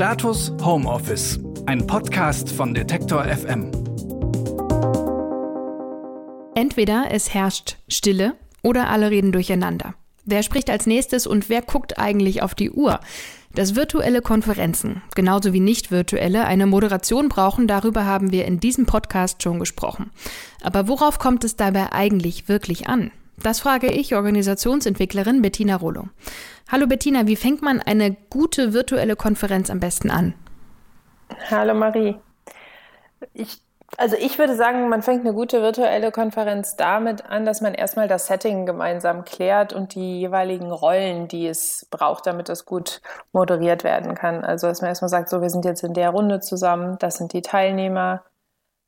Status 0.00 0.50
Homeoffice, 0.62 1.38
ein 1.66 1.86
Podcast 1.86 2.50
von 2.50 2.72
Detektor 2.72 3.22
FM. 3.22 3.70
Entweder 6.54 7.08
es 7.10 7.34
herrscht 7.34 7.76
Stille 7.86 8.32
oder 8.62 8.88
alle 8.88 9.10
reden 9.10 9.30
durcheinander. 9.30 9.92
Wer 10.24 10.42
spricht 10.42 10.70
als 10.70 10.86
nächstes 10.86 11.26
und 11.26 11.50
wer 11.50 11.60
guckt 11.60 11.98
eigentlich 11.98 12.40
auf 12.40 12.54
die 12.54 12.70
Uhr? 12.70 13.00
Dass 13.54 13.76
virtuelle 13.76 14.22
Konferenzen, 14.22 15.02
genauso 15.14 15.52
wie 15.52 15.60
nicht 15.60 15.90
virtuelle, 15.90 16.46
eine 16.46 16.64
Moderation 16.64 17.28
brauchen, 17.28 17.66
darüber 17.66 18.06
haben 18.06 18.32
wir 18.32 18.46
in 18.46 18.58
diesem 18.58 18.86
Podcast 18.86 19.42
schon 19.42 19.58
gesprochen. 19.58 20.12
Aber 20.62 20.88
worauf 20.88 21.18
kommt 21.18 21.44
es 21.44 21.56
dabei 21.56 21.92
eigentlich 21.92 22.48
wirklich 22.48 22.88
an? 22.88 23.10
Das 23.42 23.60
frage 23.60 23.86
ich 23.86 24.14
Organisationsentwicklerin 24.14 25.40
Bettina 25.40 25.76
Rollo. 25.76 26.08
Hallo 26.70 26.86
Bettina, 26.86 27.26
wie 27.26 27.36
fängt 27.36 27.62
man 27.62 27.80
eine 27.80 28.14
gute 28.28 28.74
virtuelle 28.74 29.16
Konferenz 29.16 29.70
am 29.70 29.80
besten 29.80 30.10
an? 30.10 30.34
Hallo 31.50 31.72
Marie. 31.72 32.16
Ich, 33.32 33.62
also 33.96 34.16
ich 34.16 34.38
würde 34.38 34.56
sagen, 34.56 34.90
man 34.90 35.02
fängt 35.02 35.20
eine 35.20 35.32
gute 35.32 35.62
virtuelle 35.62 36.12
Konferenz 36.12 36.76
damit 36.76 37.24
an, 37.24 37.46
dass 37.46 37.62
man 37.62 37.72
erstmal 37.72 38.08
das 38.08 38.26
Setting 38.26 38.66
gemeinsam 38.66 39.24
klärt 39.24 39.72
und 39.72 39.94
die 39.94 40.20
jeweiligen 40.20 40.70
Rollen, 40.70 41.26
die 41.26 41.46
es 41.46 41.86
braucht, 41.90 42.26
damit 42.26 42.50
das 42.50 42.66
gut 42.66 43.00
moderiert 43.32 43.84
werden 43.84 44.14
kann. 44.14 44.44
Also 44.44 44.66
dass 44.66 44.82
man 44.82 44.88
erstmal 44.88 45.08
sagt, 45.08 45.30
so, 45.30 45.40
wir 45.40 45.50
sind 45.50 45.64
jetzt 45.64 45.82
in 45.82 45.94
der 45.94 46.10
Runde 46.10 46.40
zusammen, 46.40 46.98
das 46.98 47.16
sind 47.16 47.32
die 47.32 47.42
Teilnehmer, 47.42 48.22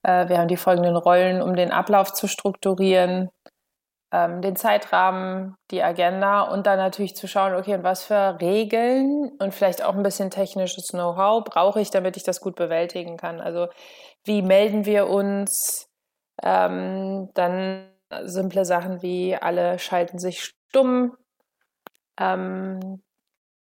äh, 0.03 0.29
wir 0.29 0.37
haben 0.37 0.49
die 0.49 0.59
folgenden 0.59 0.97
Rollen, 0.97 1.41
um 1.41 1.57
den 1.57 1.73
Ablauf 1.73 2.13
zu 2.13 2.27
strukturieren 2.27 3.31
ähm, 4.13 4.43
den 4.43 4.57
Zeitrahmen, 4.57 5.57
die 5.71 5.83
Agenda 5.83 6.43
und 6.43 6.67
dann 6.67 6.79
natürlich 6.79 7.17
zu 7.17 7.27
schauen, 7.27 7.55
okay, 7.55 7.75
und 7.75 7.83
was 7.83 8.05
für 8.05 8.39
Regeln 8.41 9.33
und 9.39 9.55
vielleicht 9.55 9.83
auch 9.83 9.95
ein 9.95 10.03
bisschen 10.03 10.31
technisches 10.31 10.89
Know-how 10.89 11.45
brauche 11.45 11.81
ich, 11.81 11.91
damit 11.91 12.17
ich 12.17 12.23
das 12.23 12.41
gut 12.41 12.55
bewältigen 12.55 13.17
kann. 13.17 13.41
Also 13.41 13.69
wie 14.25 14.43
melden 14.43 14.85
wir 14.85 15.09
uns? 15.09 15.89
Ähm, 16.43 17.31
dann 17.35 17.89
simple 18.25 18.65
Sachen 18.65 19.03
wie 19.03 19.37
alle 19.37 19.79
schalten 19.79 20.19
sich 20.19 20.43
stumm. 20.45 21.17
Ähm, 22.19 23.03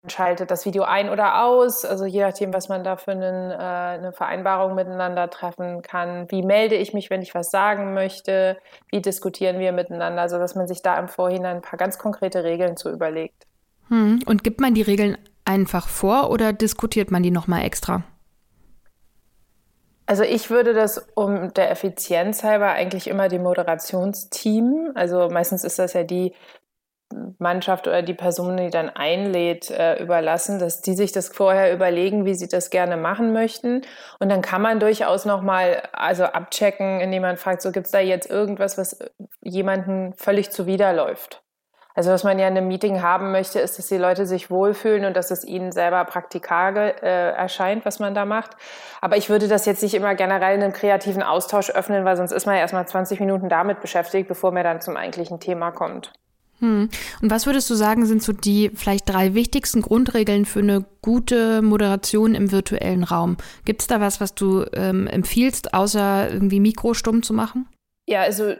schaltet 0.07 0.49
das 0.49 0.65
Video 0.65 0.83
ein 0.83 1.09
oder 1.09 1.43
aus, 1.43 1.85
also 1.85 2.05
je 2.05 2.21
nachdem, 2.21 2.53
was 2.53 2.69
man 2.69 2.83
da 2.83 2.97
für 2.97 3.11
einen, 3.11 3.51
äh, 3.51 3.55
eine 3.55 4.11
Vereinbarung 4.13 4.73
miteinander 4.73 5.29
treffen 5.29 5.83
kann. 5.83 6.29
Wie 6.31 6.41
melde 6.41 6.75
ich 6.75 6.93
mich, 6.93 7.09
wenn 7.09 7.21
ich 7.21 7.35
was 7.35 7.51
sagen 7.51 7.93
möchte? 7.93 8.57
Wie 8.89 9.01
diskutieren 9.01 9.59
wir 9.59 9.71
miteinander, 9.71 10.27
sodass 10.27 10.55
man 10.55 10.67
sich 10.67 10.81
da 10.81 10.97
im 10.97 11.07
Vorhinein 11.07 11.57
ein 11.57 11.61
paar 11.61 11.77
ganz 11.77 11.99
konkrete 11.99 12.43
Regeln 12.43 12.77
zu 12.77 12.89
überlegt. 12.89 13.45
Hm. 13.89 14.21
Und 14.25 14.43
gibt 14.43 14.59
man 14.59 14.73
die 14.73 14.81
Regeln 14.81 15.17
einfach 15.45 15.87
vor 15.87 16.31
oder 16.31 16.51
diskutiert 16.51 17.11
man 17.11 17.21
die 17.21 17.31
nochmal 17.31 17.63
extra? 17.63 18.03
Also 20.07 20.23
ich 20.23 20.49
würde 20.49 20.73
das 20.73 21.07
um 21.13 21.53
der 21.53 21.71
Effizienz 21.71 22.43
halber 22.43 22.71
eigentlich 22.71 23.07
immer 23.07 23.29
dem 23.29 23.43
Moderationsteam, 23.43 24.91
also 24.95 25.29
meistens 25.29 25.63
ist 25.63 25.79
das 25.79 25.93
ja 25.93 26.03
die 26.03 26.33
Mannschaft 27.39 27.87
oder 27.87 28.01
die 28.01 28.13
Person, 28.13 28.57
die 28.57 28.69
dann 28.69 28.89
einlädt, 28.89 29.69
äh, 29.69 30.01
überlassen, 30.01 30.59
dass 30.59 30.81
die 30.81 30.93
sich 30.93 31.11
das 31.11 31.29
vorher 31.29 31.73
überlegen, 31.73 32.25
wie 32.25 32.33
sie 32.33 32.47
das 32.47 32.69
gerne 32.69 32.97
machen 32.97 33.33
möchten. 33.33 33.81
Und 34.19 34.29
dann 34.29 34.41
kann 34.41 34.61
man 34.61 34.79
durchaus 34.79 35.25
nochmal 35.25 35.83
also 35.93 36.25
abchecken, 36.25 36.99
indem 36.99 37.23
man 37.23 37.37
fragt, 37.37 37.61
so 37.61 37.71
gibt 37.71 37.87
es 37.87 37.91
da 37.91 37.99
jetzt 37.99 38.29
irgendwas, 38.29 38.77
was 38.77 38.99
jemanden 39.41 40.13
völlig 40.13 40.51
zuwiderläuft. 40.51 41.41
Also 41.93 42.11
was 42.11 42.23
man 42.23 42.39
ja 42.39 42.47
in 42.47 42.57
einem 42.57 42.67
Meeting 42.67 43.01
haben 43.01 43.31
möchte, 43.31 43.59
ist, 43.59 43.77
dass 43.77 43.87
die 43.87 43.97
Leute 43.97 44.25
sich 44.25 44.49
wohlfühlen 44.49 45.05
und 45.05 45.15
dass 45.15 45.31
es 45.31 45.43
ihnen 45.43 45.71
selber 45.71 46.03
praktikabel 46.05 46.93
äh, 47.01 47.31
erscheint, 47.31 47.85
was 47.85 47.99
man 47.99 48.13
da 48.13 48.25
macht. 48.25 48.51
Aber 49.01 49.17
ich 49.17 49.29
würde 49.29 49.47
das 49.47 49.65
jetzt 49.65 49.83
nicht 49.83 49.93
immer 49.93 50.15
generell 50.15 50.55
in 50.55 50.63
einem 50.63 50.73
kreativen 50.73 51.23
Austausch 51.23 51.69
öffnen, 51.69 52.05
weil 52.05 52.15
sonst 52.15 52.31
ist 52.31 52.45
man 52.45 52.55
ja 52.55 52.61
erstmal 52.61 52.87
20 52.87 53.19
Minuten 53.19 53.49
damit 53.49 53.81
beschäftigt, 53.81 54.27
bevor 54.27 54.51
man 54.51 54.63
dann 54.63 54.81
zum 54.81 54.95
eigentlichen 54.95 55.39
Thema 55.39 55.71
kommt. 55.71 56.13
Hm. 56.61 56.89
Und 57.21 57.31
was 57.31 57.47
würdest 57.47 57.69
du 57.71 57.75
sagen, 57.75 58.05
sind 58.05 58.21
so 58.21 58.33
die 58.33 58.69
vielleicht 58.73 59.09
drei 59.09 59.33
wichtigsten 59.33 59.81
Grundregeln 59.81 60.45
für 60.45 60.59
eine 60.59 60.85
gute 61.01 61.63
Moderation 61.63 62.35
im 62.35 62.51
virtuellen 62.51 63.03
Raum? 63.03 63.37
Gibt 63.65 63.81
es 63.81 63.87
da 63.87 63.99
was, 63.99 64.21
was 64.21 64.35
du 64.35 64.65
ähm, 64.73 65.07
empfiehlst, 65.07 65.73
außer 65.73 66.29
irgendwie 66.31 66.59
Mikro 66.59 66.93
stumm 66.93 67.23
zu 67.23 67.33
machen? 67.33 67.67
Ja, 68.07 68.21
also, 68.21 68.53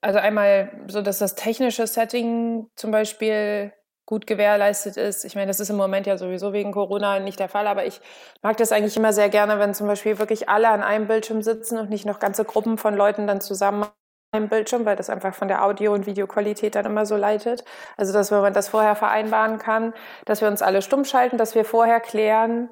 also 0.00 0.18
einmal 0.20 0.70
so, 0.86 1.02
dass 1.02 1.18
das 1.18 1.34
technische 1.34 1.86
Setting 1.86 2.68
zum 2.76 2.92
Beispiel 2.92 3.72
gut 4.06 4.26
gewährleistet 4.26 4.96
ist. 4.96 5.24
Ich 5.24 5.34
meine, 5.34 5.48
das 5.48 5.60
ist 5.60 5.70
im 5.70 5.76
Moment 5.76 6.06
ja 6.06 6.16
sowieso 6.16 6.52
wegen 6.52 6.72
Corona 6.72 7.20
nicht 7.20 7.38
der 7.38 7.48
Fall, 7.48 7.66
aber 7.66 7.86
ich 7.86 8.00
mag 8.42 8.56
das 8.56 8.72
eigentlich 8.72 8.96
immer 8.96 9.12
sehr 9.12 9.28
gerne, 9.28 9.58
wenn 9.58 9.72
zum 9.72 9.86
Beispiel 9.86 10.18
wirklich 10.18 10.48
alle 10.48 10.68
an 10.68 10.82
einem 10.82 11.06
Bildschirm 11.06 11.42
sitzen 11.42 11.78
und 11.78 11.90
nicht 11.90 12.06
noch 12.06 12.18
ganze 12.18 12.44
Gruppen 12.44 12.76
von 12.76 12.96
Leuten 12.96 13.26
dann 13.26 13.40
zusammen 13.40 13.86
einem 14.32 14.48
Bildschirm, 14.48 14.84
weil 14.84 14.96
das 14.96 15.10
einfach 15.10 15.34
von 15.34 15.48
der 15.48 15.64
Audio- 15.64 15.92
und 15.92 16.06
Videoqualität 16.06 16.74
dann 16.74 16.86
immer 16.86 17.06
so 17.06 17.16
leitet. 17.16 17.64
Also, 17.96 18.12
dass 18.12 18.30
man 18.30 18.52
das 18.52 18.68
vorher 18.68 18.94
vereinbaren 18.94 19.58
kann, 19.58 19.92
dass 20.24 20.40
wir 20.40 20.48
uns 20.48 20.62
alle 20.62 20.82
stumm 20.82 21.04
schalten, 21.04 21.36
dass 21.36 21.54
wir 21.54 21.64
vorher 21.64 22.00
klären, 22.00 22.68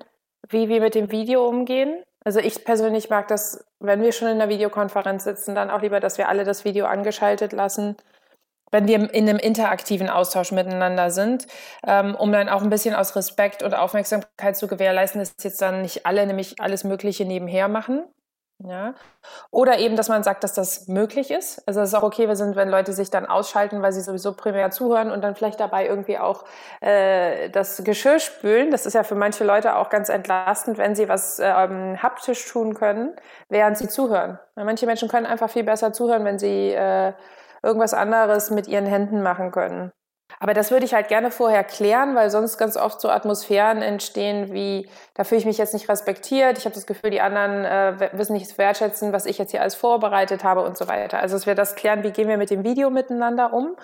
wie 0.48 0.68
wir 0.68 0.80
mit 0.80 0.94
dem 0.94 1.10
Video 1.10 1.46
umgehen. 1.46 2.02
Also 2.24 2.40
ich 2.40 2.64
persönlich 2.64 3.10
mag 3.10 3.28
das, 3.28 3.64
wenn 3.80 4.02
wir 4.02 4.12
schon 4.12 4.28
in 4.28 4.34
einer 4.34 4.50
Videokonferenz 4.50 5.24
sitzen, 5.24 5.54
dann 5.54 5.70
auch 5.70 5.80
lieber, 5.80 6.00
dass 6.00 6.18
wir 6.18 6.28
alle 6.28 6.44
das 6.44 6.64
Video 6.64 6.86
angeschaltet 6.86 7.52
lassen, 7.52 7.96
wenn 8.70 8.86
wir 8.86 9.14
in 9.14 9.28
einem 9.28 9.38
interaktiven 9.38 10.10
Austausch 10.10 10.52
miteinander 10.52 11.10
sind, 11.10 11.46
ähm, 11.86 12.14
um 12.14 12.30
dann 12.32 12.48
auch 12.48 12.62
ein 12.62 12.70
bisschen 12.70 12.94
aus 12.94 13.16
Respekt 13.16 13.62
und 13.62 13.74
Aufmerksamkeit 13.74 14.56
zu 14.56 14.68
gewährleisten, 14.68 15.20
dass 15.20 15.34
jetzt 15.42 15.62
dann 15.62 15.82
nicht 15.82 16.04
alle 16.04 16.26
nämlich 16.26 16.60
alles 16.60 16.84
Mögliche 16.84 17.24
nebenher 17.24 17.68
machen, 17.68 18.04
ja. 18.60 18.94
Oder 19.50 19.78
eben, 19.78 19.94
dass 19.94 20.08
man 20.08 20.24
sagt, 20.24 20.42
dass 20.42 20.52
das 20.52 20.88
möglich 20.88 21.30
ist. 21.30 21.62
Also 21.68 21.80
es 21.80 21.90
ist 21.90 21.94
auch 21.94 22.02
okay, 22.02 22.26
wir 22.26 22.34
sind, 22.34 22.56
wenn 22.56 22.68
Leute 22.68 22.92
sich 22.92 23.08
dann 23.08 23.24
ausschalten, 23.24 23.82
weil 23.82 23.92
sie 23.92 24.00
sowieso 24.00 24.32
primär 24.32 24.70
zuhören 24.70 25.12
und 25.12 25.22
dann 25.22 25.36
vielleicht 25.36 25.60
dabei 25.60 25.86
irgendwie 25.86 26.18
auch 26.18 26.44
äh, 26.80 27.50
das 27.50 27.84
Geschirr 27.84 28.18
spülen. 28.18 28.72
Das 28.72 28.84
ist 28.84 28.94
ja 28.94 29.04
für 29.04 29.14
manche 29.14 29.44
Leute 29.44 29.76
auch 29.76 29.90
ganz 29.90 30.08
entlastend, 30.08 30.76
wenn 30.76 30.96
sie 30.96 31.08
was 31.08 31.38
ähm, 31.38 32.02
haptisch 32.02 32.46
tun 32.50 32.74
können, 32.74 33.14
während 33.48 33.78
sie 33.78 33.88
zuhören. 33.88 34.40
Weil 34.56 34.64
manche 34.64 34.86
Menschen 34.86 35.08
können 35.08 35.26
einfach 35.26 35.50
viel 35.50 35.64
besser 35.64 35.92
zuhören, 35.92 36.24
wenn 36.24 36.40
sie 36.40 36.72
äh, 36.72 37.12
irgendwas 37.62 37.94
anderes 37.94 38.50
mit 38.50 38.66
ihren 38.66 38.86
Händen 38.86 39.22
machen 39.22 39.52
können. 39.52 39.92
Aber 40.40 40.54
das 40.54 40.70
würde 40.70 40.84
ich 40.84 40.94
halt 40.94 41.08
gerne 41.08 41.30
vorher 41.30 41.64
klären, 41.64 42.14
weil 42.14 42.30
sonst 42.30 42.58
ganz 42.58 42.76
oft 42.76 43.00
so 43.00 43.08
Atmosphären 43.08 43.82
entstehen 43.82 44.52
wie, 44.52 44.88
da 45.14 45.24
fühle 45.24 45.40
ich 45.40 45.46
mich 45.46 45.58
jetzt 45.58 45.74
nicht 45.74 45.88
respektiert, 45.88 46.58
ich 46.58 46.64
habe 46.64 46.74
das 46.74 46.86
Gefühl, 46.86 47.10
die 47.10 47.20
anderen 47.20 47.64
äh, 47.64 48.10
wissen 48.12 48.34
nicht 48.34 48.56
wertschätzen, 48.56 49.12
was 49.12 49.26
ich 49.26 49.38
jetzt 49.38 49.50
hier 49.50 49.60
alles 49.60 49.74
vorbereitet 49.74 50.44
habe 50.44 50.62
und 50.62 50.76
so 50.76 50.86
weiter. 50.86 51.18
Also 51.18 51.36
dass 51.36 51.46
wir 51.46 51.54
das 51.54 51.74
klären, 51.74 52.02
wie 52.02 52.12
gehen 52.12 52.28
wir 52.28 52.36
mit 52.36 52.50
dem 52.50 52.64
Video 52.64 52.90
miteinander 52.90 53.52
um. 53.52 53.76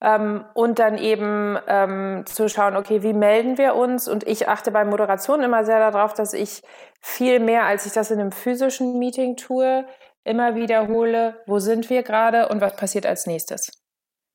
Ähm, 0.00 0.44
und 0.54 0.80
dann 0.80 0.98
eben 0.98 1.58
ähm, 1.68 2.24
zu 2.26 2.48
schauen, 2.48 2.76
okay, 2.76 3.02
wie 3.02 3.12
melden 3.12 3.56
wir 3.58 3.74
uns? 3.76 4.08
Und 4.08 4.26
ich 4.26 4.48
achte 4.48 4.70
bei 4.70 4.84
Moderation 4.84 5.42
immer 5.42 5.64
sehr 5.64 5.78
darauf, 5.78 6.12
dass 6.12 6.34
ich 6.34 6.62
viel 7.00 7.38
mehr, 7.38 7.64
als 7.64 7.86
ich 7.86 7.92
das 7.92 8.10
in 8.10 8.20
einem 8.20 8.32
physischen 8.32 8.98
Meeting 8.98 9.36
tue, 9.36 9.86
immer 10.24 10.54
wiederhole, 10.56 11.36
wo 11.46 11.58
sind 11.58 11.90
wir 11.90 12.02
gerade 12.02 12.48
und 12.48 12.60
was 12.60 12.76
passiert 12.76 13.06
als 13.06 13.26
nächstes. 13.26 13.83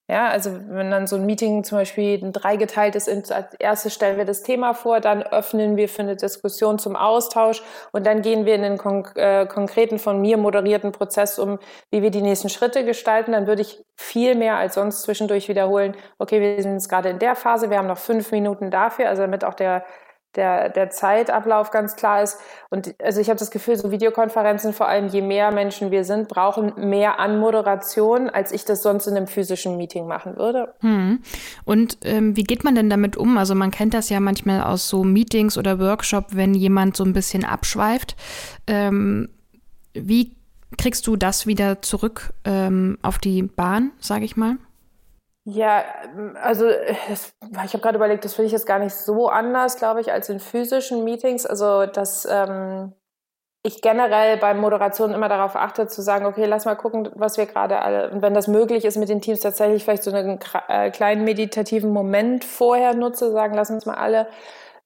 Ja, 0.10 0.28
also 0.30 0.50
wenn 0.70 0.90
dann 0.90 1.06
so 1.06 1.18
ein 1.18 1.28
Meeting 1.28 1.64
zum 1.64 1.78
Beispiel 1.78 2.32
dreigeteilt 2.32 2.96
ist, 2.96 3.08
als 3.08 3.54
erstes 3.60 3.94
stellen 3.94 4.18
wir 4.18 4.26
das 4.26 4.42
Thema 4.42 4.74
vor, 4.74 5.02
dann 5.02 5.22
öffnen 5.22 5.78
wir 5.78 5.88
für 5.88 6.02
eine 6.02 6.16
Diskussion 6.16 6.80
zum 6.80 6.96
Austausch 6.96 7.62
und 7.92 8.08
dann 8.08 8.24
gehen 8.24 8.44
wir 8.48 8.56
in 8.56 8.64
den 8.64 8.80
konk 8.80 9.16
äh, 9.16 9.46
konkreten 9.46 10.00
von 10.00 10.20
mir 10.20 10.38
moderierten 10.38 10.94
Prozess 10.94 11.38
um, 11.38 11.60
wie 11.92 12.02
wir 12.02 12.10
die 12.10 12.24
nächsten 12.24 12.50
Schritte 12.50 12.84
gestalten. 12.86 13.34
Dann 13.34 13.46
würde 13.46 13.62
ich 13.62 13.86
viel 13.98 14.34
mehr 14.34 14.56
als 14.56 14.74
sonst 14.74 15.04
zwischendurch 15.04 15.48
wiederholen, 15.48 15.96
okay, 16.18 16.42
wir 16.42 16.64
sind 16.64 16.74
jetzt 16.74 16.90
gerade 16.90 17.10
in 17.10 17.20
der 17.20 17.36
Phase, 17.36 17.70
wir 17.70 17.78
haben 17.78 17.88
noch 17.88 18.00
fünf 18.00 18.32
Minuten 18.32 18.72
dafür, 18.72 19.10
also 19.10 19.22
damit 19.22 19.46
auch 19.46 19.54
der 19.54 19.86
der, 20.36 20.70
der 20.70 20.90
Zeitablauf 20.90 21.72
ganz 21.72 21.96
klar 21.96 22.22
ist. 22.22 22.38
Und 22.70 22.94
also 23.02 23.20
ich 23.20 23.30
habe 23.30 23.40
das 23.40 23.52
Gefühl, 23.52 23.78
so 23.78 23.92
Videokonferenzen, 23.92 24.74
vor 24.74 24.88
allem 24.88 25.08
je 25.08 25.22
mehr 25.22 25.52
Menschen 25.52 25.92
wir 25.92 26.04
sind, 26.04 26.28
brauchen 26.28 26.74
mehr 26.78 27.20
Anmoderation, 27.20 28.30
als 28.30 28.52
ich 28.52 28.64
das 28.66 28.84
sonst 28.84 29.08
in 29.08 29.18
einem 29.18 29.28
physischen 29.28 29.78
Meeting 29.78 30.08
machen 30.08 30.38
würde. 30.38 30.74
Hm. 30.82 31.20
Und 31.66 31.98
ähm, 32.04 32.36
wie 32.36 32.44
geht 32.44 32.64
man 32.64 32.76
denn 32.76 32.90
damit 32.90 33.18
um? 33.18 33.38
Also 33.38 33.56
man 33.56 33.72
kennt 33.72 33.94
das 33.94 34.10
ja 34.10 34.20
manchmal 34.20 34.62
aus 34.62 34.88
so 34.88 35.04
Meetings 35.04 35.58
oder 35.58 35.80
Workshop, 35.80 36.28
wenn 36.32 36.54
jemand 36.54 36.96
so 36.96 37.04
ein 37.04 37.14
bisschen 37.14 37.44
abschweift. 37.44 38.16
Ähm, 38.68 39.30
wie 39.94 40.36
kriegst 40.78 41.08
du 41.08 41.16
das 41.16 41.48
wieder 41.48 41.82
zurück 41.82 42.34
ähm, 42.46 43.00
auf 43.02 43.18
die 43.18 43.42
Bahn, 43.42 43.92
sage 44.00 44.26
ich 44.26 44.38
mal? 44.38 44.58
Ja, 45.52 45.84
ähm, 46.04 46.38
also 46.42 46.66
das, 47.10 47.34
ich 47.66 47.74
habe 47.74 47.80
gerade 47.80 47.98
überlegt, 47.98 48.24
das 48.26 48.36
finde 48.36 48.48
ich 48.48 48.52
jetzt 48.54 48.68
gar 48.68 48.80
nicht 48.80 48.94
so 48.94 49.30
anders, 49.30 49.78
glaube 49.78 50.02
ich, 50.02 50.12
als 50.12 50.30
in 50.30 50.40
physischen 50.40 51.04
Meetings. 51.04 51.46
Also 51.46 51.86
dass 51.86 52.28
ähm, 52.30 52.94
ich 53.64 53.82
generell 53.82 54.38
bei 54.38 54.54
Moderation 54.54 55.14
immer 55.14 55.30
darauf 55.30 55.56
achte, 55.56 55.88
zu 55.88 56.02
sagen, 56.02 56.26
okay, 56.26 56.46
lass 56.46 56.66
mal 56.66 56.76
gucken, 56.76 57.10
was 57.16 57.38
wir 57.38 57.46
gerade 57.46 57.82
alle, 57.82 58.12
und 58.12 58.22
wenn 58.22 58.34
das 58.34 58.48
möglich 58.48 58.86
ist 58.86 58.98
mit 58.98 59.10
den 59.10 59.22
Teams, 59.22 59.42
tatsächlich 59.42 59.84
vielleicht 59.84 60.04
so 60.04 60.12
einen 60.12 60.40
äh, 60.70 60.92
kleinen 60.92 61.24
meditativen 61.26 61.92
Moment 61.92 62.46
vorher 62.46 62.94
nutze, 62.94 63.32
sagen, 63.32 63.56
lass 63.56 63.70
uns 63.72 63.86
mal 63.86 63.96
alle 63.96 64.28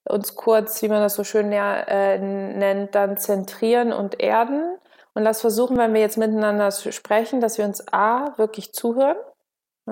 uns 0.06 0.36
kurz, 0.36 0.82
wie 0.82 0.90
man 0.90 1.02
das 1.02 1.16
so 1.16 1.24
schön 1.24 1.52
äh, 1.52 2.18
nennt, 2.20 2.96
dann 2.96 3.18
zentrieren 3.18 3.94
und 3.94 4.20
erden. 4.22 4.78
Und 5.14 5.24
lass 5.24 5.42
versuchen, 5.42 5.78
wenn 5.78 5.94
wir 5.94 6.02
jetzt 6.02 6.18
miteinander 6.18 6.72
sprechen, 6.72 7.42
dass 7.42 7.58
wir 7.58 7.66
uns 7.66 7.86
A, 7.94 8.34
wirklich 8.38 8.74
zuhören. 8.74 9.18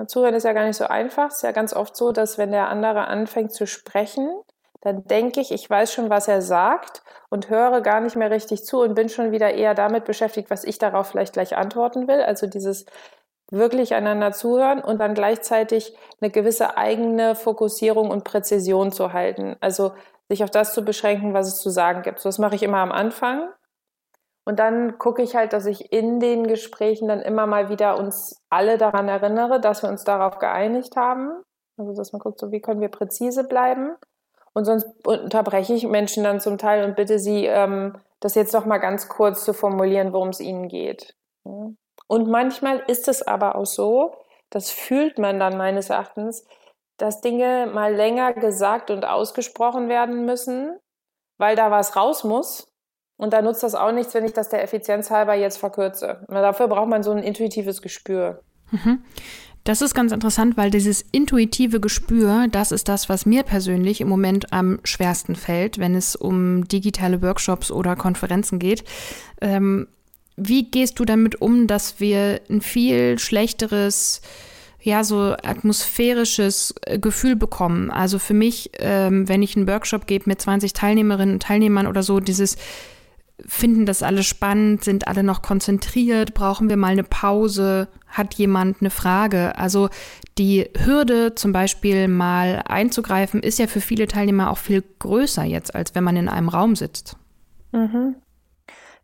Zuhören 0.06 0.34
ist 0.34 0.44
ja 0.44 0.52
gar 0.52 0.66
nicht 0.66 0.76
so 0.76 0.86
einfach. 0.86 1.28
Es 1.28 1.36
ist 1.36 1.42
ja 1.42 1.52
ganz 1.52 1.74
oft 1.74 1.96
so, 1.96 2.12
dass 2.12 2.38
wenn 2.38 2.50
der 2.50 2.68
andere 2.68 3.06
anfängt 3.08 3.52
zu 3.52 3.66
sprechen, 3.66 4.30
dann 4.80 5.04
denke 5.04 5.40
ich, 5.40 5.52
ich 5.52 5.68
weiß 5.68 5.92
schon, 5.92 6.10
was 6.10 6.28
er 6.28 6.42
sagt 6.42 7.02
und 7.30 7.50
höre 7.50 7.80
gar 7.82 8.00
nicht 8.00 8.16
mehr 8.16 8.30
richtig 8.30 8.64
zu 8.64 8.80
und 8.80 8.94
bin 8.94 9.08
schon 9.08 9.30
wieder 9.30 9.54
eher 9.54 9.74
damit 9.74 10.04
beschäftigt, 10.04 10.50
was 10.50 10.64
ich 10.64 10.78
darauf 10.78 11.08
vielleicht 11.08 11.34
gleich 11.34 11.56
antworten 11.56 12.08
will. 12.08 12.22
Also 12.22 12.46
dieses 12.46 12.86
wirklich 13.50 13.94
einander 13.94 14.32
zuhören 14.32 14.80
und 14.82 14.98
dann 14.98 15.14
gleichzeitig 15.14 15.94
eine 16.20 16.30
gewisse 16.30 16.76
eigene 16.76 17.34
Fokussierung 17.36 18.10
und 18.10 18.24
Präzision 18.24 18.92
zu 18.92 19.12
halten. 19.12 19.56
Also 19.60 19.92
sich 20.28 20.42
auf 20.42 20.50
das 20.50 20.72
zu 20.72 20.84
beschränken, 20.84 21.34
was 21.34 21.46
es 21.46 21.60
zu 21.60 21.70
sagen 21.70 22.02
gibt. 22.02 22.18
So, 22.18 22.28
das 22.28 22.38
mache 22.38 22.54
ich 22.54 22.62
immer 22.62 22.78
am 22.78 22.90
Anfang. 22.92 23.50
Und 24.44 24.58
dann 24.58 24.98
gucke 24.98 25.22
ich 25.22 25.36
halt, 25.36 25.52
dass 25.52 25.66
ich 25.66 25.92
in 25.92 26.18
den 26.18 26.46
Gesprächen 26.46 27.08
dann 27.08 27.20
immer 27.20 27.46
mal 27.46 27.68
wieder 27.68 27.98
uns 27.98 28.40
alle 28.50 28.76
daran 28.76 29.08
erinnere, 29.08 29.60
dass 29.60 29.82
wir 29.82 29.88
uns 29.88 30.04
darauf 30.04 30.38
geeinigt 30.38 30.96
haben. 30.96 31.42
Also, 31.78 31.94
dass 31.94 32.12
man 32.12 32.20
guckt, 32.20 32.40
so 32.40 32.50
wie 32.50 32.60
können 32.60 32.80
wir 32.80 32.88
präzise 32.88 33.44
bleiben. 33.44 33.94
Und 34.52 34.64
sonst 34.64 34.86
unterbreche 35.06 35.74
ich 35.74 35.86
Menschen 35.86 36.24
dann 36.24 36.40
zum 36.40 36.58
Teil 36.58 36.84
und 36.84 36.96
bitte 36.96 37.18
sie, 37.18 37.46
ähm, 37.46 37.94
das 38.20 38.34
jetzt 38.34 38.52
noch 38.52 38.66
mal 38.66 38.78
ganz 38.78 39.08
kurz 39.08 39.44
zu 39.44 39.52
formulieren, 39.54 40.12
worum 40.12 40.28
es 40.28 40.40
ihnen 40.40 40.68
geht. 40.68 41.14
Und 41.44 42.28
manchmal 42.28 42.80
ist 42.86 43.08
es 43.08 43.26
aber 43.26 43.56
auch 43.56 43.66
so, 43.66 44.14
das 44.50 44.70
fühlt 44.70 45.18
man 45.18 45.40
dann 45.40 45.56
meines 45.56 45.90
Erachtens, 45.90 46.44
dass 46.98 47.20
Dinge 47.20 47.66
mal 47.72 47.94
länger 47.94 48.32
gesagt 48.34 48.90
und 48.90 49.04
ausgesprochen 49.04 49.88
werden 49.88 50.24
müssen, 50.24 50.78
weil 51.38 51.56
da 51.56 51.70
was 51.70 51.96
raus 51.96 52.22
muss. 52.22 52.71
Und 53.22 53.32
da 53.32 53.40
nutzt 53.40 53.62
das 53.62 53.76
auch 53.76 53.92
nichts, 53.92 54.14
wenn 54.14 54.24
ich 54.24 54.32
das 54.32 54.48
der 54.48 54.64
Effizienz 54.64 55.08
halber 55.12 55.34
jetzt 55.34 55.56
verkürze. 55.56 56.26
Dafür 56.26 56.66
braucht 56.66 56.88
man 56.88 57.04
so 57.04 57.12
ein 57.12 57.22
intuitives 57.22 57.80
Gespür. 57.80 58.42
Mhm. 58.72 58.98
Das 59.62 59.80
ist 59.80 59.94
ganz 59.94 60.10
interessant, 60.10 60.56
weil 60.56 60.72
dieses 60.72 61.04
intuitive 61.12 61.78
Gespür, 61.78 62.48
das 62.50 62.72
ist 62.72 62.88
das, 62.88 63.08
was 63.08 63.24
mir 63.24 63.44
persönlich 63.44 64.00
im 64.00 64.08
Moment 64.08 64.52
am 64.52 64.80
schwersten 64.82 65.36
fällt, 65.36 65.78
wenn 65.78 65.94
es 65.94 66.16
um 66.16 66.66
digitale 66.66 67.22
Workshops 67.22 67.70
oder 67.70 67.94
Konferenzen 67.94 68.58
geht. 68.58 68.82
Ähm, 69.40 69.86
wie 70.36 70.68
gehst 70.68 70.98
du 70.98 71.04
damit 71.04 71.40
um, 71.40 71.68
dass 71.68 72.00
wir 72.00 72.40
ein 72.50 72.60
viel 72.60 73.20
schlechteres, 73.20 74.20
ja, 74.80 75.04
so 75.04 75.36
atmosphärisches 75.44 76.74
äh, 76.86 76.98
Gefühl 76.98 77.36
bekommen? 77.36 77.88
Also 77.92 78.18
für 78.18 78.34
mich, 78.34 78.72
ähm, 78.80 79.28
wenn 79.28 79.44
ich 79.44 79.56
einen 79.56 79.68
Workshop 79.68 80.08
gebe 80.08 80.24
mit 80.26 80.40
20 80.40 80.72
Teilnehmerinnen 80.72 81.34
und 81.34 81.42
Teilnehmern 81.44 81.86
oder 81.86 82.02
so, 82.02 82.18
dieses 82.18 82.56
finden 83.46 83.86
das 83.86 84.02
alle 84.02 84.22
spannend, 84.22 84.84
sind 84.84 85.08
alle 85.08 85.22
noch 85.22 85.42
konzentriert, 85.42 86.34
brauchen 86.34 86.68
wir 86.68 86.76
mal 86.76 86.92
eine 86.92 87.04
Pause, 87.04 87.88
hat 88.08 88.34
jemand 88.34 88.78
eine 88.80 88.90
Frage? 88.90 89.56
Also 89.56 89.88
die 90.38 90.70
Hürde 90.84 91.34
zum 91.34 91.52
Beispiel 91.52 92.08
mal 92.08 92.62
einzugreifen, 92.66 93.42
ist 93.42 93.58
ja 93.58 93.66
für 93.66 93.80
viele 93.80 94.06
Teilnehmer 94.06 94.50
auch 94.50 94.58
viel 94.58 94.82
größer 94.98 95.44
jetzt, 95.44 95.74
als 95.74 95.94
wenn 95.94 96.04
man 96.04 96.16
in 96.16 96.28
einem 96.28 96.48
Raum 96.48 96.76
sitzt. 96.76 97.16
Mhm. 97.72 98.16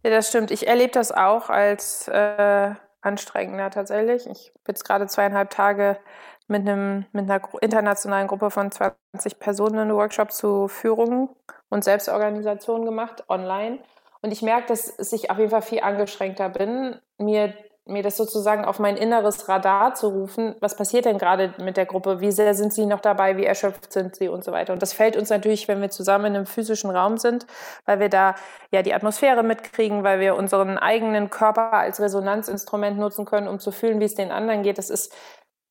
Ja, 0.05 0.11
das 0.11 0.29
stimmt. 0.29 0.51
Ich 0.51 0.67
erlebe 0.67 0.93
das 0.93 1.11
auch 1.11 1.51
als 1.51 2.09
äh, 2.09 2.75
anstrengender 3.01 3.71
tatsächlich. 3.71 4.27
Ich 4.27 4.53
bin 4.65 4.75
jetzt 4.75 4.85
gerade 4.85 5.07
zweieinhalb 5.07 5.51
Tage 5.51 5.99
mit, 6.47 6.63
einem, 6.63 7.05
mit 7.13 7.31
einer 7.31 7.43
internationalen 7.61 8.27
Gruppe 8.27 8.51
von 8.51 8.71
20 8.71 9.39
Personen 9.39 9.79
einen 9.79 9.95
Workshop 9.95 10.33
zu 10.33 10.69
Führung 10.69 11.35
und 11.69 11.85
Selbstorganisation 11.85 12.85
gemacht, 12.85 13.25
online. 13.29 13.81
Und 14.23 14.33
ich 14.33 14.43
merke, 14.43 14.67
dass 14.69 15.13
ich 15.13 15.31
auf 15.31 15.39
jeden 15.39 15.51
Fall 15.51 15.63
viel 15.63 15.81
angeschränkter 15.81 16.49
bin, 16.49 16.97
mir 17.19 17.55
mir 17.89 18.03
das 18.03 18.17
sozusagen 18.17 18.65
auf 18.65 18.79
mein 18.79 18.97
inneres 18.97 19.49
Radar 19.49 19.95
zu 19.95 20.09
rufen, 20.09 20.55
was 20.61 20.77
passiert 20.77 21.07
denn 21.07 21.19
gerade 21.19 21.55
mit 21.59 21.77
der 21.77 21.87
Gruppe, 21.87 22.21
wie 22.21 22.31
sehr 22.31 22.55
sind 22.55 22.73
sie 22.73 22.85
noch 22.85 23.01
dabei, 23.01 23.37
wie 23.37 23.45
erschöpft 23.45 23.93
sind 23.93 24.15
sie 24.15 24.29
und 24.29 24.45
so 24.45 24.53
weiter. 24.53 24.75
Und 24.75 24.83
das 24.83 24.93
fällt 24.93 25.17
uns 25.17 25.31
natürlich, 25.31 25.69
wenn 25.69 25.81
wir 25.81 25.89
zusammen 25.89 26.27
in 26.27 26.37
einem 26.37 26.47
physischen 26.47 26.91
Raum 26.91 27.17
sind, 27.17 27.47
weil 27.87 27.99
wir 27.99 28.11
da 28.11 28.35
ja 28.71 28.83
die 28.83 28.93
Atmosphäre 28.93 29.43
mitkriegen, 29.43 30.05
weil 30.05 30.21
wir 30.21 30.37
unseren 30.37 30.77
eigenen 30.77 31.31
Körper 31.31 31.73
als 31.73 31.99
Resonanzinstrument 31.99 32.99
nutzen 32.99 33.25
können, 33.25 33.49
um 33.49 33.59
zu 33.59 33.73
fühlen, 33.73 34.01
wie 34.01 34.05
es 34.05 34.15
den 34.15 34.31
anderen 34.31 34.63
geht. 34.63 34.77
Das 34.77 34.91
ist 34.91 35.15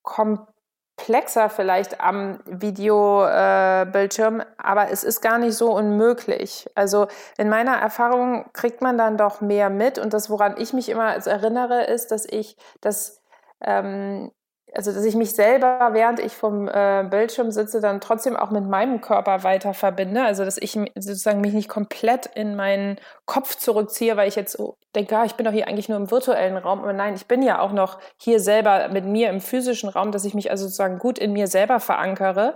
komplett 0.02 0.57
komplexer 0.98 1.50
vielleicht 1.50 2.02
am 2.02 2.40
Videobildschirm, 2.46 4.40
äh, 4.42 4.46
aber 4.58 4.92
es 4.92 5.04
ist 5.04 5.22
gar 5.22 5.38
nicht 5.38 5.56
so 5.56 5.74
unmöglich. 5.74 6.68
Also 6.76 7.08
in 7.38 7.50
meiner 7.50 7.76
Erfahrung 7.76 8.46
kriegt 8.54 8.82
man 8.82 8.98
dann 8.98 9.18
doch 9.18 9.40
mehr 9.42 9.70
mit 9.70 10.00
und 10.00 10.14
das, 10.14 10.30
woran 10.30 10.56
ich 10.58 10.74
mich 10.74 10.90
immer 10.90 11.16
erinnere, 11.16 11.86
ist, 11.86 12.12
dass 12.12 12.26
ich 12.26 12.58
das 12.82 13.22
ähm, 13.62 14.32
also 14.76 14.92
dass 14.92 15.06
ich 15.06 15.16
mich 15.16 15.32
selber, 15.32 15.90
während 15.94 16.20
ich 16.20 16.36
vom 16.36 16.68
äh, 16.68 17.06
Bildschirm 17.10 17.52
sitze, 17.52 17.80
dann 17.80 18.02
trotzdem 18.02 18.36
auch 18.36 18.52
mit 18.52 18.66
meinem 18.66 19.00
Körper 19.00 19.44
weiter 19.44 19.74
verbinde. 19.74 20.24
Also 20.24 20.44
dass 20.44 20.58
ich 20.58 20.74
sozusagen 20.96 21.42
mich 21.42 21.54
nicht 21.54 21.70
komplett 21.70 22.26
in 22.36 22.56
meinen 22.56 23.00
Kopf 23.28 23.56
zurückziehe, 23.56 24.18
weil 24.18 24.28
ich 24.28 24.36
jetzt 24.36 24.58
denke, 24.96 25.16
ah, 25.16 25.26
ich 25.26 25.36
bin 25.36 25.46
doch 25.46 25.52
hier 25.52 25.68
eigentlich 25.68 25.90
nur 25.90 25.98
im 25.98 26.10
virtuellen 26.10 26.58
Raum. 26.58 26.80
Aber 26.80 26.94
nein, 26.94 27.14
ich 27.14 27.28
bin 27.28 27.44
ja 27.44 27.60
auch 27.60 27.72
noch 27.72 28.00
hier 28.18 28.40
selber 28.40 28.88
mit 28.88 29.06
mir 29.06 29.30
im 29.30 29.42
physischen 29.42 29.90
Raum, 29.90 30.12
dass 30.12 30.26
ich 30.26 30.34
mich 30.34 30.50
also 30.50 30.64
sozusagen 30.66 30.98
gut 30.98 31.20
in 31.20 31.34
mir 31.34 31.48
selber 31.48 31.80
verankere. 31.80 32.56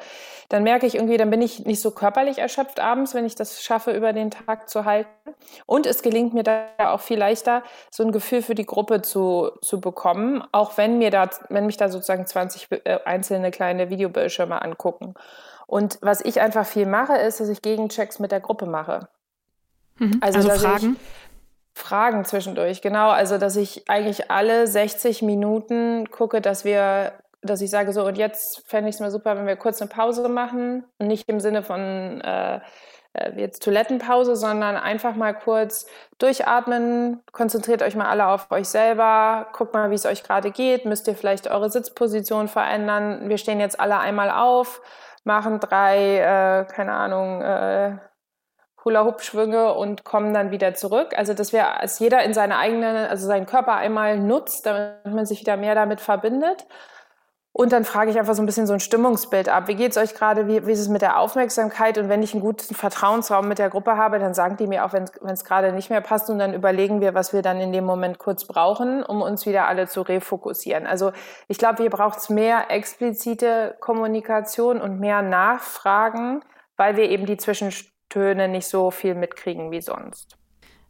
Dann 0.50 0.64
merke 0.64 0.88
ich 0.88 0.96
irgendwie, 0.96 1.18
dann 1.18 1.30
bin 1.30 1.42
ich 1.42 1.66
nicht 1.66 1.82
so 1.82 1.92
körperlich 1.92 2.40
erschöpft 2.40 2.80
abends, 2.80 3.14
wenn 3.14 3.26
ich 3.26 3.36
das 3.36 3.62
schaffe, 3.62 3.92
über 3.92 4.14
den 4.14 4.32
Tag 4.32 4.70
zu 4.70 4.86
halten. 4.86 5.10
Und 5.66 5.86
es 5.86 6.02
gelingt 6.02 6.34
mir 6.34 6.44
da 6.44 6.66
auch 6.80 7.02
viel 7.02 7.20
leichter, 7.20 7.64
so 7.92 8.04
ein 8.04 8.12
Gefühl 8.12 8.42
für 8.42 8.56
die 8.56 8.66
Gruppe 8.66 9.02
zu, 9.02 9.52
zu 9.62 9.80
bekommen, 9.80 10.44
auch 10.52 10.78
wenn 10.78 10.98
mir 10.98 11.12
da, 11.12 11.30
wenn 11.50 11.68
mich 11.68 11.78
da 11.78 11.90
so 11.90 12.02
sozusagen 12.02 12.26
20 12.26 12.68
äh, 12.72 13.00
einzelne 13.06 13.52
kleine 13.52 13.90
Videobildschirme 13.90 14.62
angucken. 14.62 15.14
Und 15.68 16.00
was 16.02 16.22
ich 16.22 16.42
einfach 16.42 16.66
viel 16.66 16.86
mache, 16.86 17.16
ist, 17.16 17.40
dass 17.40 17.48
ich 17.48 17.62
Gegenchecks 17.62 18.20
mit 18.20 18.32
der 18.32 18.42
Gruppe 18.42 18.66
mache. 18.66 19.08
Mhm. 19.98 20.20
Also, 20.22 20.50
also 20.50 20.68
Fragen? 20.68 20.98
Fragen 21.74 22.26
zwischendurch, 22.26 22.82
genau. 22.82 23.10
Also, 23.10 23.38
dass 23.38 23.56
ich 23.56 23.90
eigentlich 23.90 24.30
alle 24.30 24.68
60 24.68 25.22
Minuten 25.22 26.10
gucke, 26.12 26.42
dass 26.42 26.66
wir, 26.66 27.14
dass 27.42 27.62
ich 27.62 27.70
sage, 27.70 27.94
so, 27.94 28.06
und 28.06 28.18
jetzt 28.18 28.68
fände 28.68 28.90
ich 28.90 28.96
es 28.96 29.02
mal 29.02 29.12
super, 29.12 29.38
wenn 29.38 29.48
wir 29.48 29.56
kurz 29.56 29.82
eine 29.82 29.90
Pause 29.90 30.28
machen. 30.30 30.84
Und 30.98 31.08
nicht 31.08 31.28
im 31.30 31.40
Sinne 31.40 31.64
von, 31.64 32.22
äh, 32.22 32.60
äh, 33.14 33.32
jetzt 33.36 33.64
Toilettenpause, 33.64 34.36
sondern 34.36 34.78
einfach 34.78 35.16
mal 35.16 35.34
kurz 35.34 35.86
durchatmen, 36.18 37.22
konzentriert 37.32 37.82
euch 37.82 37.96
mal 37.96 38.10
alle 38.10 38.28
auf 38.28 38.50
euch 38.52 38.70
selber, 38.70 39.48
guckt 39.54 39.74
mal, 39.74 39.92
wie 39.92 39.96
es 39.96 40.06
euch 40.06 40.24
gerade 40.24 40.52
geht, 40.52 40.86
müsst 40.86 41.08
ihr 41.08 41.16
vielleicht 41.16 41.50
eure 41.50 41.70
Sitzposition 41.70 42.48
verändern. 42.48 43.28
Wir 43.28 43.38
stehen 43.38 43.60
jetzt 43.60 43.80
alle 43.80 44.00
einmal 44.00 44.30
auf, 44.30 44.82
machen 45.24 45.60
drei, 45.60 46.20
äh, 46.20 46.66
keine 46.74 46.94
Ahnung, 46.94 47.42
äh, 47.42 47.98
Hula-Hoop-Schwünge 48.84 49.74
und 49.74 50.04
kommen 50.04 50.34
dann 50.34 50.52
wieder 50.52 50.74
zurück. 50.74 51.14
Also, 51.16 51.34
dass 51.34 51.54
wir 51.54 51.80
als 51.80 52.00
jeder 52.00 52.24
in 52.24 52.34
seine 52.34 52.58
eigene, 52.58 53.10
also 53.10 53.28
seinen 53.28 53.46
Körper 53.46 53.76
einmal 53.76 54.20
nutzt, 54.20 54.66
damit 54.66 55.06
man 55.06 55.26
sich 55.26 55.42
wieder 55.42 55.58
mehr 55.58 55.76
damit 55.76 56.02
verbindet. 56.02 56.66
Und 57.54 57.74
dann 57.74 57.84
frage 57.84 58.10
ich 58.12 58.18
einfach 58.18 58.34
so 58.34 58.42
ein 58.42 58.46
bisschen 58.46 58.66
so 58.66 58.72
ein 58.72 58.80
Stimmungsbild 58.80 59.50
ab. 59.50 59.68
Wie 59.68 59.76
geht 59.76 59.92
es 59.92 59.98
euch 59.98 60.16
gerade? 60.16 60.48
Wie, 60.48 60.66
wie 60.66 60.72
ist 60.72 60.80
es 60.80 60.88
mit 60.88 61.02
der 61.02 61.20
Aufmerksamkeit? 61.20 61.98
Und 61.98 62.08
wenn 62.08 62.24
ich 62.24 62.34
einen 62.34 62.42
guten 62.42 62.74
Vertrauensraum 62.74 63.46
mit 63.46 63.60
der 63.60 63.70
Gruppe 63.70 63.98
habe, 63.98 64.20
dann 64.20 64.34
sagen 64.34 64.56
die 64.56 64.68
mir 64.68 64.86
auch, 64.86 64.94
wenn 64.94 65.04
es 65.04 65.44
gerade 65.44 65.74
nicht 65.74 65.90
mehr 65.90 66.00
passt. 66.00 66.30
Und 66.30 66.40
dann 66.40 66.54
überlegen 66.54 67.02
wir, 67.02 67.14
was 67.14 67.34
wir 67.34 67.42
dann 67.42 67.60
in 67.60 67.74
dem 67.74 67.84
Moment 67.84 68.20
kurz 68.20 68.46
brauchen, 68.46 69.04
um 69.04 69.22
uns 69.22 69.46
wieder 69.46 69.68
alle 69.68 69.88
zu 69.88 70.02
refokussieren. 70.02 70.88
Also 70.88 71.12
ich 71.50 71.58
glaube, 71.58 71.82
hier 71.82 71.90
braucht 71.90 72.20
es 72.20 72.30
mehr 72.30 72.72
explizite 72.72 73.76
Kommunikation 73.82 74.80
und 74.80 75.02
mehr 75.02 75.22
Nachfragen, 75.22 76.42
weil 76.78 76.96
wir 76.96 77.10
eben 77.10 77.26
die 77.26 77.38
Zwischentöne 78.12 78.48
nicht 78.48 78.68
so 78.68 78.92
viel 78.92 79.16
mitkriegen 79.16 79.72
wie 79.72 79.82
sonst. 79.82 80.38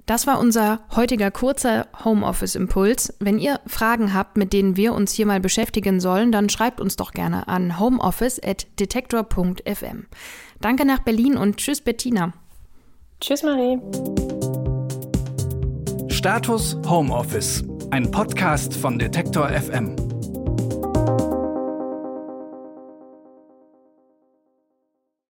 Das 0.08 0.28
war 0.28 0.40
unser 0.40 0.80
heutiger 0.96 1.30
kurzer 1.30 1.86
Homeoffice-Impuls. 2.04 3.14
Wenn 3.20 3.38
ihr 3.38 3.60
Fragen 3.68 4.16
habt, 4.16 4.36
mit 4.36 4.52
denen 4.52 4.76
wir 4.76 4.94
uns 4.94 5.14
hier 5.14 5.28
mal 5.28 5.40
beschäftigen 5.40 6.00
sollen, 6.00 6.32
dann 6.32 6.50
schreibt 6.50 6.82
uns 6.82 6.96
doch 6.96 7.12
gerne 7.12 7.48
an 7.48 7.80
homeoffice.detektor.fm. 7.80 10.08
Danke 10.60 10.86
nach 10.86 10.98
Berlin 11.00 11.38
und 11.38 11.58
tschüss 11.58 11.82
Bettina. 11.82 12.34
Tschüss 13.20 13.44
Marie. 13.44 13.78
Status 16.10 16.78
Homeoffice, 16.88 17.64
ein 17.92 18.10
Podcast 18.10 18.74
von 18.76 18.98
Detektor 18.98 19.50
FM. 19.50 20.11